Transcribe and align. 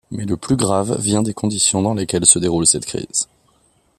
Mais 0.09 0.25
le 0.25 0.35
plus 0.35 0.55
grave 0.55 0.97
vient 0.99 1.21
des 1.21 1.35
conditions 1.35 1.83
dans 1.83 1.93
lesquelles 1.93 2.25
se 2.25 2.39
déroule 2.39 2.65
cette 2.65 2.87
crise. 2.87 3.27